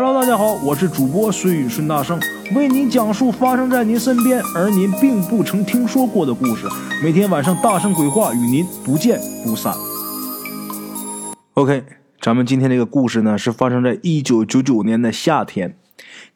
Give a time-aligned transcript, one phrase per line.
[0.00, 2.20] Hello，大家好，我是主播孙宇孙大圣，
[2.54, 6.68] 为您讲述发生在您身边而您并不曾听说过的故事。
[7.02, 9.74] 每天晚上大圣鬼话与您不见不散。
[11.54, 11.82] OK，
[12.20, 15.76] 咱们今天这个故事呢是发生在一九九九年的夏天。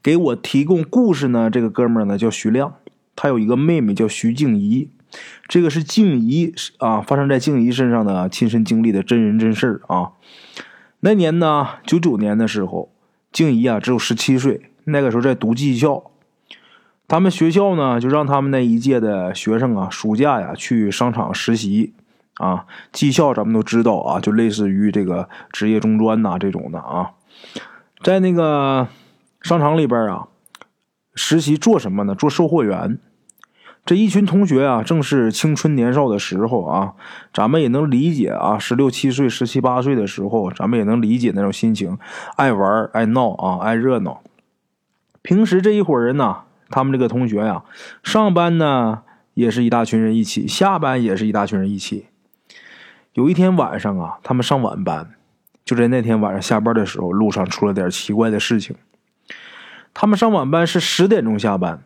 [0.03, 2.75] 给我提供故事呢，这个哥们儿呢叫徐亮，
[3.15, 4.91] 他有一个妹妹叫徐静怡。
[5.47, 10.15] 这个是静怡啊，发生在静怡身上的亲身经历的真人真事儿啊。
[10.99, 12.92] 那年呢，九九年的时候。
[13.33, 16.11] 静怡啊，只有十七岁，那个时候在读技校。
[17.09, 21.95] 他们学校呢，就让他们那一届的学生啊，暑假呀去商场实习。
[22.37, 27.11] 啊，技校咱们都知道啊，就类似于这个职业中专呐这种的啊。
[28.03, 28.89] 在那个
[29.43, 30.29] 商场里边啊，
[31.15, 32.15] 实习做什么呢？
[32.15, 32.99] 做售货员。
[33.85, 36.95] 这一群同学啊，正是青春年少的时候啊，
[37.35, 41.99] 咱们也能理解啊，十六七岁、十七八岁的时候，咱们也能理解那种心情，
[42.37, 44.23] 爱玩、爱闹啊，爱热闹。
[45.21, 47.65] 平时这一伙人呢，他们这个同学呀，
[48.05, 49.03] 上班呢
[49.35, 52.07] 也是一大群人一起，下班也是一大群人一起。
[53.15, 55.11] 有一天晚上啊，他们上晚班，
[55.65, 58.77] 就在那天晚上下班的时候，路上出了点奇怪的事情。
[59.93, 61.83] 他们上晚班是十点钟下班。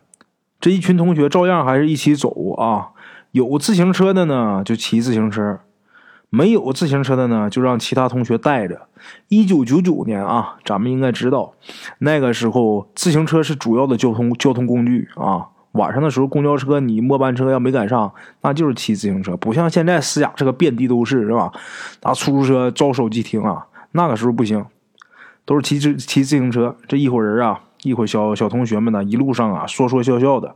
[0.59, 2.89] 这一群同学照样还是一起走啊，
[3.31, 5.59] 有自行车的呢就骑自行车，
[6.29, 8.87] 没有自行车的呢就让其他同学带着。
[9.27, 11.53] 一九九九年啊，咱们应该知道，
[11.99, 15.49] 那个时候自行车是主要的交通交通工具啊。
[15.73, 18.11] 晚上的时候，公交车你末班车要没赶上，
[18.41, 21.51] 那就是骑自行车，不像现在私家车遍地都是，是吧？
[22.01, 24.65] 拿出租车招手即停啊，那个时候不行，
[25.45, 26.75] 都是骑自骑自行车。
[26.87, 27.61] 这一伙人啊。
[27.83, 30.55] 一会儿，小小同学们呢，一路上啊，说说笑笑的。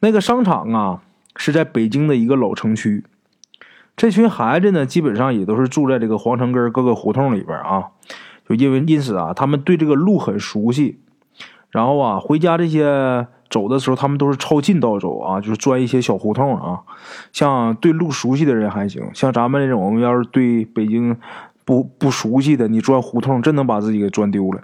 [0.00, 1.02] 那个商场啊，
[1.36, 3.04] 是在北京的一个老城区。
[3.96, 7.88] 这群孩子呢，基本上也都是住在这个皇城根各个胡同里边啊。
[8.48, 11.00] 就因为因此啊，他们对这个路很熟悉。
[11.68, 16.80] 然后啊，回家这些走的时候，他们都是抄近道走啊，就是钻一些小胡同啊。
[17.32, 21.16] 像对路熟悉的人还行，像咱们这种，我们要是对北京
[21.64, 24.62] 不不熟悉的，你钻胡同，真能把自己给钻丢了。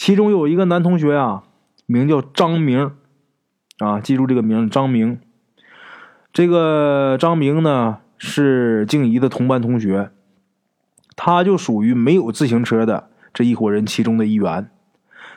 [0.00, 1.42] 其中有一个男同学啊，
[1.84, 2.92] 名叫张明，
[3.80, 5.20] 啊，记住这个名张明。
[6.32, 10.10] 这个张明呢是静怡的同班同学，
[11.16, 14.70] 他就属于没有自行车的这一伙人其中的一员。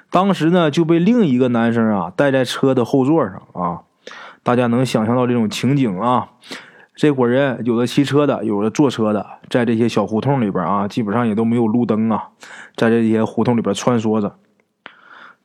[0.10, 3.82] 当时呢就被另一个男生啊带在车的后座上啊，
[4.44, 6.30] 大家能想象到这种情景啊。
[6.96, 12.30] 这伙人有的骑车的，有的坐车的，在这些小胡同里边啊，基本上也都没有路灯啊，
[12.78, 14.38] 在这些胡同里边穿梭着。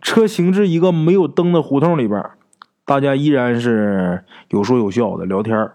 [0.01, 2.25] 车行至一个没有灯的胡同里边，
[2.85, 5.71] 大家依然是有说有笑的聊天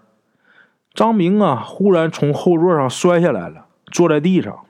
[0.92, 4.60] 张明啊，忽然从后座上摔下来了，坐在地上。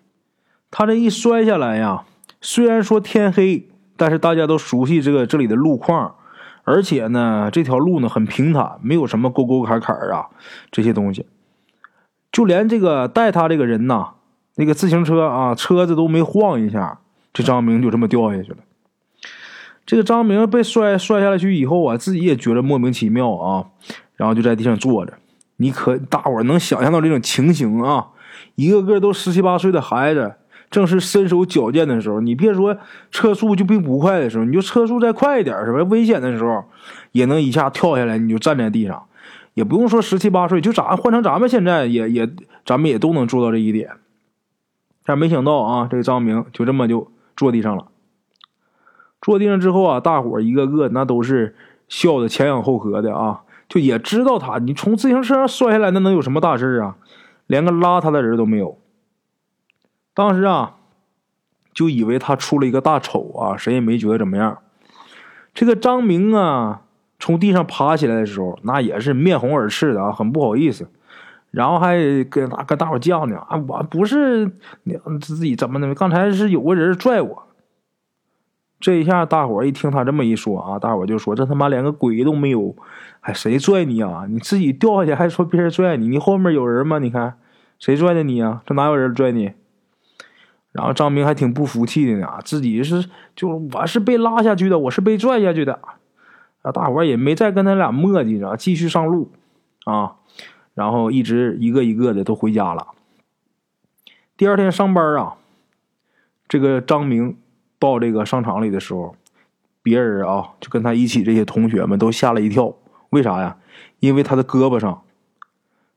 [0.70, 2.04] 他这一摔下来呀，
[2.40, 6.16] 虽然说天黑，但是大家都熟悉这个这里的路况，
[6.64, 10.26] 而且呢，这条路呢很平坦，没有什么沟沟坎坎啊
[10.70, 11.26] 这些东西。
[12.32, 14.14] 就连这个带他这个人呐，
[14.56, 16.98] 那个自行车啊，车子都没晃一下，
[17.32, 18.56] 这张明就这么掉下去了。
[19.86, 23.66] 这个张明被摔摔下来去以后啊，自己也觉得莫名其妙啊，
[24.16, 25.14] 然后就在地上坐着。
[25.56, 28.08] 你可大伙能想象到这种情形啊？
[28.56, 30.34] 一个个都十七八岁的孩子，
[30.70, 32.20] 正是身手矫健的时候。
[32.20, 32.76] 你别说
[33.10, 35.82] 车速就并不快的时候，你就车速再快一点，是吧？
[35.84, 36.64] 危险的时候
[37.12, 39.04] 也能一下跳下来，你就站在地上，
[39.54, 42.28] 也不用说十七八岁，就咱换成咱们现在也也，
[42.64, 43.90] 咱们也都能做到这一点。
[45.04, 47.86] 但没想到啊，这个张明就这么就坐地上了。
[49.24, 51.56] 坐地上之后啊，大伙一个个那都是
[51.88, 53.40] 笑的前仰后合的啊，
[53.70, 56.96] 就也知道他，你从自行车上摔下来，那能有什么大事啊？
[57.46, 58.78] 连个拉他的人都没有。
[60.12, 60.74] 当时啊，
[61.72, 64.58] 就以为他出了一个大丑啊，谁也没觉得怎么样。
[65.54, 66.82] 这个张明啊，
[67.18, 70.86] 从地上爬起来的时候，那也是面红耳赤的啊，很不好意思，
[71.50, 74.52] 然后还跟跟大伙犟呢啊，我不是
[74.82, 77.42] 你自己怎么的，刚才是有个人拽我。
[78.84, 82.76] 这一下，大伙一听他这么一说啊，大伙就说：“这他妈连个鬼都没有，
[83.18, 84.26] 还谁拽你啊？
[84.28, 86.06] 你自己掉下去还说别人拽你？
[86.06, 86.98] 你后面有人吗？
[86.98, 87.38] 你看
[87.78, 88.60] 谁拽的你啊？
[88.66, 89.54] 这哪有人拽你？”
[90.72, 95.80] 然后张明还挺不服气的呢，自己是就我是被拉下去的，我是被拽下去的。
[96.60, 99.32] 啊，大伙也没再跟他俩磨叽着，继续上路
[99.86, 100.16] 啊。
[100.74, 102.88] 然后一直一个一个的都回家了。
[104.36, 105.36] 第二天上班啊，
[106.46, 107.38] 这个张明。
[107.84, 109.14] 到这个商场里的时候，
[109.82, 112.74] 别人啊就跟他一起这些同学们都吓了一跳。
[113.10, 113.56] 为啥呀？
[114.00, 115.02] 因为他的胳膊上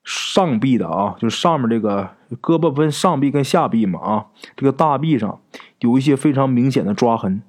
[0.03, 2.09] 上臂的啊，就是上面这个
[2.41, 4.25] 胳膊分上臂跟下臂嘛啊，
[4.55, 5.39] 这个大臂上
[5.79, 7.41] 有一些非常明显的抓痕。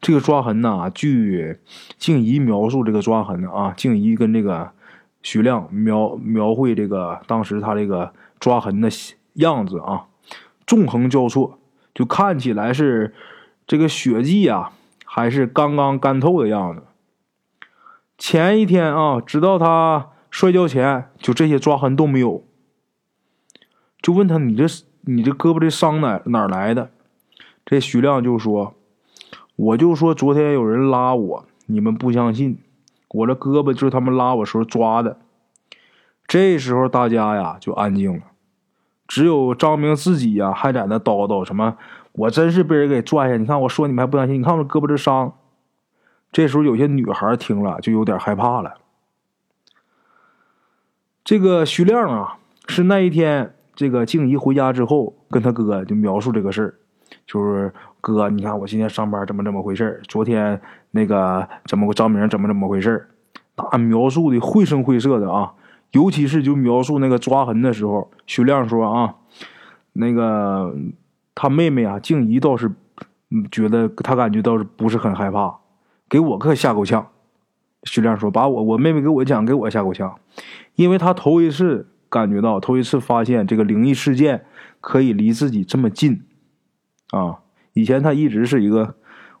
[0.00, 1.58] 这个抓痕呢，据
[1.96, 4.70] 静怡描述这个抓痕啊，静怡跟这个
[5.22, 8.88] 徐亮描描绘这个当时他这个抓痕的
[9.34, 10.06] 样子啊，
[10.66, 11.58] 纵横交错，
[11.94, 13.14] 就看起来是
[13.66, 14.72] 这个血迹啊，
[15.04, 16.82] 还是刚刚干透的样子。
[18.18, 22.44] 前一天啊，直到他摔跤前，就这些抓痕都没有。
[24.00, 24.64] 就问他：“你这
[25.02, 26.90] 你这胳膊这伤哪哪来的？”
[27.64, 28.74] 这徐亮就说。
[29.56, 32.58] 我就说昨天有人拉我，你们不相信，
[33.08, 35.16] 我这胳膊就是他们拉我时候抓的。
[36.26, 38.22] 这时候大家呀就安静了，
[39.06, 41.76] 只有张明自己呀还在那叨叨什么
[42.14, 45.32] ：“我真是被人给拽下，你看我说你们还不相信，你看我胳膊这伤。”
[46.32, 48.74] 这时候有些女孩听了就有点害怕了。
[51.22, 56.74] 这个徐亮啊，是那一天这个静怡回家之后跟他哥就描述这个事儿。
[57.24, 63.08] 就是哥，你看我今天上班怎么怎么回事昨天那个怎么个张明怎么怎么回事
[63.56, 65.54] 那描述的绘声绘色的啊，
[65.92, 69.14] 尤其是就描述那个抓痕的时候，徐亮说啊，
[69.92, 70.74] 那个
[71.34, 72.70] 他妹妹啊静怡倒是
[73.50, 75.58] 觉得他感觉倒是不是很害怕，
[76.08, 77.08] 给我可吓够呛。
[77.82, 80.18] 徐亮说把我我妹妹给我讲给我吓够呛，
[80.74, 84.46] 因为他头一次感觉到头一次发现这个灵异事件
[84.80, 86.22] 可以离自己这么近。
[87.10, 87.40] 啊，
[87.74, 88.94] 以前他一直是一个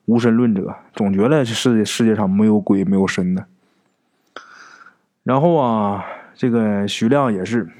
[0.04, 3.46] 无神论者，总觉得这世界世界上没有鬼没有神的。
[5.22, 6.04] 然后啊，
[6.34, 7.70] 这个徐亮也是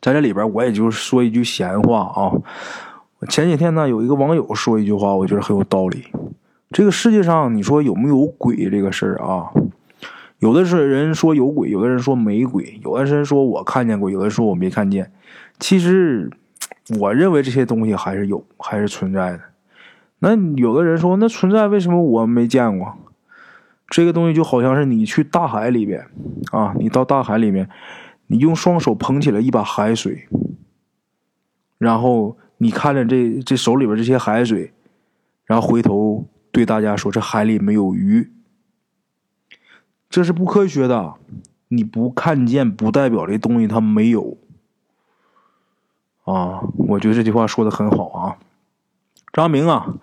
[0.00, 2.32] 在这里边，我也就说一句闲话啊。
[3.26, 6.04] 前几天呢，有一个网友说一句话，我觉得很有道理。
[6.70, 9.50] 这个世界上，你说有没有鬼这个事儿啊？
[10.38, 15.10] 有的是人说有鬼，有的人说没鬼，有的人说我看见过，有的人说我没看见。
[15.58, 16.30] 其实。
[16.98, 19.40] 我认为这些东西还是有，还是存在的。
[20.20, 22.94] 那有的人说，那存在为什么我没见过？
[23.90, 26.06] 这个东西就好像是你去大海里边
[26.50, 27.68] 啊，你到大海里面，
[28.28, 30.28] 你用双手捧起了一把海水，
[31.76, 34.72] 然后你看着这这手里边这些海水，
[35.44, 38.30] 然后回头对大家说这海里没有鱼，
[40.10, 41.14] 这是不科学的。
[41.70, 44.38] 你不看见不代表这东西它没有。
[46.24, 48.36] 啊，我觉得这句话说的很好啊。
[49.32, 49.94] 张明啊，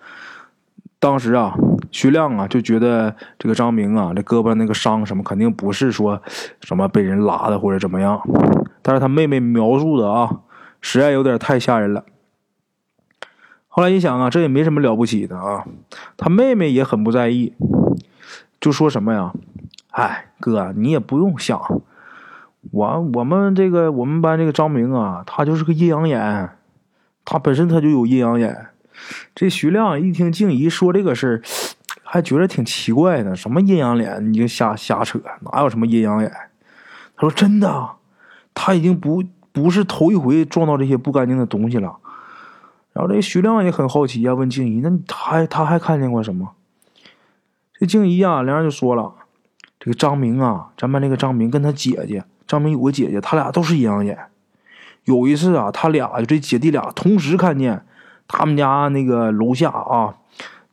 [0.98, 1.56] 当时啊，
[1.90, 6.22] 徐亮啊就觉得这个张明啊，这胳膊那个伤什么，肯定不是说
[6.60, 8.20] 什么被人拉的或者怎么样。
[8.80, 10.42] 但是他妹妹描述的啊，
[10.80, 12.04] 实在有点太吓人了。
[13.76, 15.66] 后来一想啊，这也没什么了不起的啊。
[16.16, 17.52] 他妹妹也很不在意，
[18.58, 19.34] 就说什么呀
[19.92, 21.60] ：“哎，哥，你也不用想。”
[22.72, 26.48] 我我们这个我们班这个张明啊，他就是个阴阳眼，
[27.26, 28.68] 他本身他就有阴阳眼。
[29.34, 31.42] 这徐亮一听静怡说这个事儿，
[32.02, 33.36] 还觉得挺奇怪的。
[33.36, 34.32] 什么阴阳脸？
[34.32, 35.20] 你就瞎瞎扯，
[35.52, 36.32] 哪有什么阴阳眼？
[37.14, 37.90] 他说真的，
[38.54, 39.22] 他已经不
[39.52, 41.94] 不是头一回撞到这些不干净的东西了。
[42.96, 46.52] 然后这徐亮也很好奇啊，问静怡：“那他他还看见过什么？”
[47.78, 49.12] 这静怡啊，两人就说了
[49.78, 54.18] ：“这个张明啊，咱们那个张明跟他姐姐。”张明有个姐姐，他俩都是阴阳眼。
[55.04, 57.84] 有一次啊，他俩就这姐弟俩同时看见
[58.26, 60.14] 他们家那个楼下啊，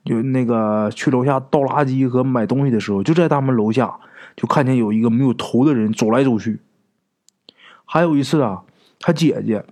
[0.06, 4.00] 就那个去楼下倒垃圾和买东西的时候，就在他们楼下
[4.38, 6.62] 就看见有一个没有头的人走来走去。
[7.84, 8.63] 还有一次啊，
[9.01, 9.65] 他姐姐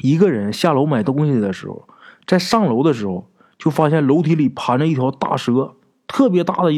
[0.00, 1.86] 一个人下楼买东西的时候，
[2.26, 5.74] 在上楼的时候就发现楼梯里盘着一条大蛇，
[6.06, 6.70] 特别大的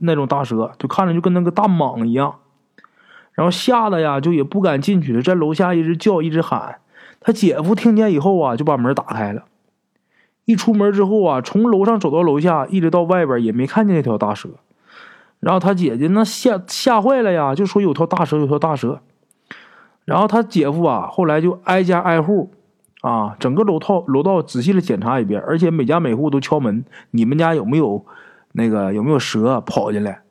[0.00, 2.36] 那种大蛇，就看着就跟那个大蟒一样。
[3.32, 6.76] 然后吓得呀，就也不敢进去了，在楼下一直叫，一直喊。
[7.20, 9.44] 他姐夫听见以后啊，就把门打开了。
[10.44, 14.48] 一出门之后啊，从楼上走到楼下，一直到外边也没看见那条大蛇。
[15.38, 19.00] 然后他姐姐那吓吓坏了呀，就说有条大蛇，有条大蛇。
[20.04, 22.50] 然后他姐夫啊，后来就挨家挨户
[23.00, 28.04] 啊，整个楼套楼道仔细的检查一遍，而且每家每户都敲门，你们家有没有
[28.52, 30.22] 那个有没有蛇跑进来？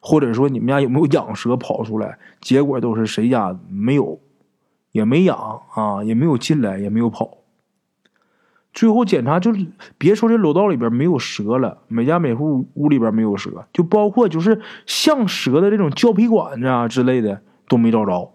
[0.00, 2.18] 或者说你们家有没有养蛇跑出来？
[2.40, 4.20] 结果都是谁家没有，
[4.92, 7.38] 也没养啊，也没有进来，也没有跑。
[8.72, 9.66] 最后检查就是
[9.96, 18.34] 别说这楼道里边没有蛇了，每家每户屋里边没有蛇，就包括就是像蛇的这种胶皮管子啊之类的都没找着。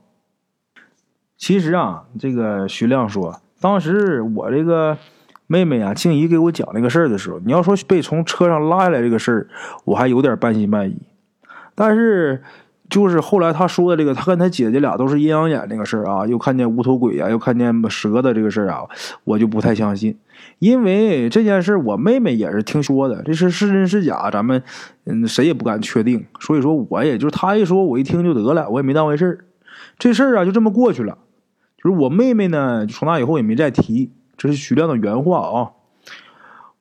[1.38, 4.98] 其实啊，这个徐亮说，当时我这个
[5.48, 9.48] 妹妹啊静怡给我讲那个事儿的时候，你要说被从车上拉下来这个事儿，
[9.86, 10.98] 我还有点半信半疑。
[11.76, 12.42] 但是，
[12.90, 18.82] 就是后来他说的这个，他跟他姐姐俩都是阴阳眼那个事儿啊，又看见无头鬼呀，又看见蛇的这个事儿啊，
[19.24, 20.18] 我就不太相信，
[20.60, 24.62] 因为这件事我妹妹也是听说的，这事是真是假，咱们
[25.06, 29.38] 嗯谁也不敢确定，所以说我也就是他一说，我一听就得了，我也没当回事儿，
[29.98, 31.18] 这事儿啊就这么过去了，
[31.84, 35.72] 就是我妹妹呢，从那以后也没再提，这是徐亮的原话啊，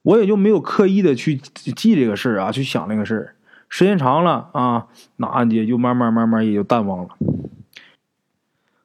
[0.03, 3.35] 我也就没有刻意的去记这个事儿啊，去想那个事儿。
[3.69, 7.11] 时间长了啊，那也就慢慢慢慢也就淡忘了。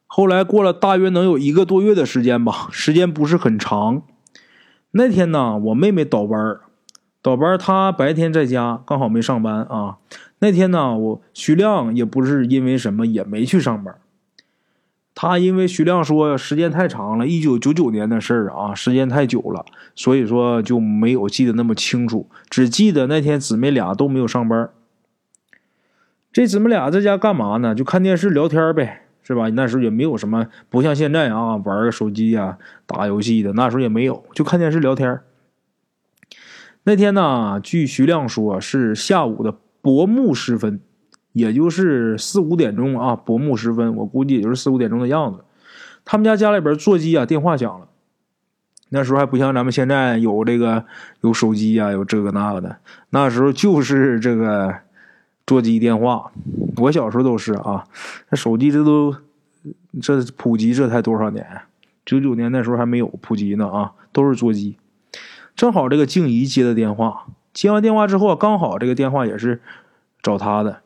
[0.05, 4.03] 后来过了大约能有一个多月的时间吧，时间不是很长。
[4.91, 6.59] 那天呢，我妹妹倒班
[7.21, 9.97] 倒班她白天在家，刚好没上班啊。
[10.39, 13.95] 那天呢，我徐亮也不是因为什么也没去上班。
[15.17, 24.69] 他因为徐亮说时间太长了，一九九九年的事儿啊，时间太久了，所以说就没有记得那么清楚，只记得那天姊妹俩都没有上班。
[26.33, 27.73] 这姊妹俩在家干嘛呢？
[27.73, 29.49] 就看电视聊天呗，是吧？
[29.51, 35.21] 那时候也没有什么，不像现在啊，玩个手机呀、打游戏的，那时候也没有，就看电视聊天。
[36.83, 40.81] 那天呢，据徐亮说是下午的薄暮时分。
[41.35, 45.43] 也就是四五点钟啊，薄暮时分，我估计也就是四五点钟的样子。
[46.05, 47.87] 他们家家里边座机啊，电话响了。
[48.87, 50.85] 那时候还不像咱们现在有这个
[51.19, 52.77] 有手机啊，有这个那个的。
[53.09, 54.73] 那时候就是这个
[55.45, 56.31] 座机电话。
[56.77, 57.85] 我小时候都是啊，
[58.29, 59.13] 那手机这都
[60.01, 61.45] 这普及这才多少年？
[62.05, 64.77] 九九年那时候还没有普及呢啊，都是座机。
[65.53, 69.59] 正好这个静怡接的电话，接完电话之后，刚好这个电话也是
[70.21, 70.81] 找他的。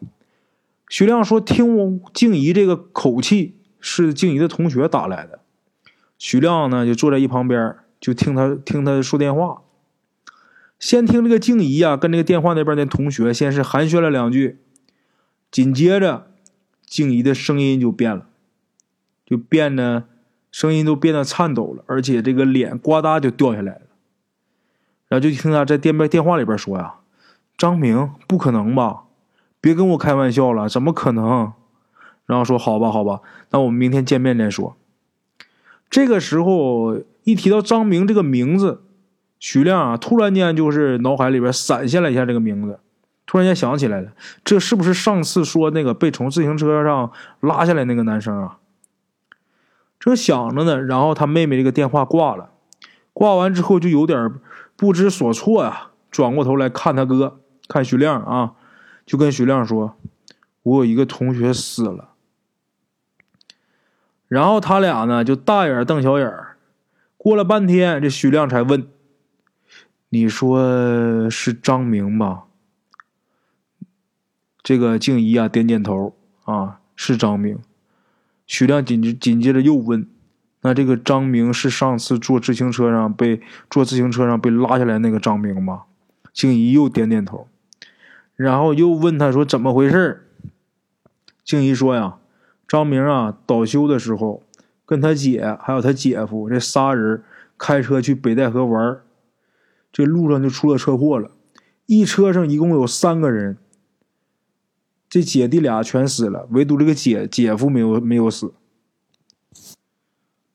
[0.89, 5.39] 徐亮说：“听静怡这个口气是静怡的同学打来的。”
[6.17, 9.61] 徐亮呢就坐在一旁边，就听他听他说电话。
[10.79, 14.59] 先听这个静怡啊，跟这个电话那边的同学先是寒暄了两句，
[15.51, 16.31] 紧接着
[16.85, 18.27] 静怡的声音就变了，
[19.25, 20.05] 就变得
[20.51, 23.81] 声音都变得颤抖了，而且这个脸呱嗒就掉下来了。
[25.07, 26.95] 然后就听他在电边电话里边说呀
[27.57, 29.03] ：“张明，不可能吧？”
[29.61, 31.53] 别跟我开玩笑了，怎么可能？
[32.25, 34.77] 然后说好吧，好吧，那我们明天见面再说。
[35.89, 38.83] 这个时候一提到张明这个名字，
[39.39, 42.79] 徐亮啊，突然间就是脑海里边闪现了一下这个名字，
[43.25, 44.11] 突然间想起来了，
[44.43, 48.59] 这是不是上次说那个被从自行车上拉下来那个男生啊？
[49.99, 52.51] 正想着呢，然后他妹妹这个电话挂了，
[53.11, 54.31] 挂完之后就有点
[54.75, 58.53] 不知所措呀，转过头来看他哥，看徐亮啊。
[59.09, 59.95] 就跟徐亮说
[60.61, 62.09] ：“我有一个同学死了。”
[64.29, 66.31] 然后他俩呢就大眼瞪小眼
[67.17, 68.87] 过了半天，这徐亮才问
[70.09, 72.43] ：“你说是张明吧？”
[74.61, 77.57] 这个静怡啊点点头：“啊，是张明。”
[78.45, 80.07] 徐亮紧接紧接着又问
[80.61, 85.85] ：“那这个张明是上次坐自行车上被坐自行车上被拉下来那个张明吗？”
[86.31, 87.47] 静怡又点点头。
[88.39, 90.25] 然后又问他说：“怎么回事？”
[91.43, 92.19] 静怡说：“呀，
[92.65, 94.43] 张明啊，倒休的时候，
[94.85, 97.21] 跟他姐还有他姐夫这仨人
[97.57, 99.01] 开车去北戴河玩
[99.91, 101.31] 这路上就出了车祸了。
[101.85, 103.57] 一车上一共有三个人，
[105.09, 108.53] 这姐弟俩全死了，唯独这个姐姐夫没有没有死。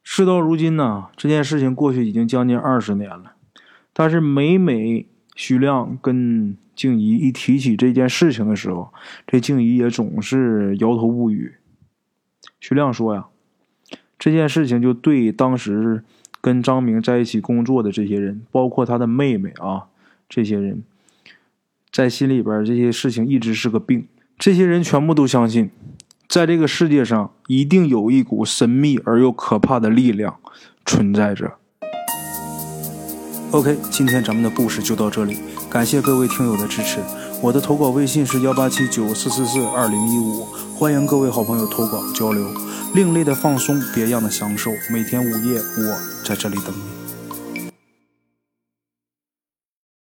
[0.03, 3.35] 事到如今呢，这件事情过去已经将近二十年了，
[3.93, 6.57] 但是每每徐亮跟……
[6.75, 8.93] 静怡一提起这件事情的时候，
[9.27, 11.55] 这静怡也总是摇头不语。
[12.61, 13.27] 徐亮说：“呀，
[14.19, 16.03] 这件事情就对当时
[16.41, 19.85] 跟张明在一起工作的这些人，包括他的妹妹啊，
[20.29, 20.83] 这些人，
[21.93, 24.07] 在心里边这些事情一直是个病。
[24.39, 25.71] 这些人全部都相信，
[26.29, 30.39] 在这个世界上一定有一股神秘而又可怕的力量
[30.85, 31.55] 存在着。”
[33.53, 35.54] OK，今天咱们的故事就到这里。
[35.75, 37.01] 感谢各位听友的支持，
[37.41, 40.47] 我的投稿微信是幺八七九四四四二零一五，
[40.79, 42.47] 欢迎各位好朋友投稿交流。
[42.95, 46.94] 另类的放松，别样的享受，每天午夜我在这里等你。